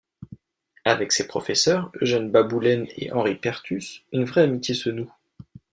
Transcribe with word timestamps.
Avec 0.83 1.11
ses 1.11 1.27
professeurs, 1.27 1.91
Eugène 2.01 2.31
Baboulène 2.31 2.87
et 2.97 3.11
Henri 3.11 3.35
Pertus, 3.35 4.01
une 4.11 4.25
vraie 4.25 4.41
amitié 4.41 4.73
se 4.73 4.89
noue. 4.89 5.13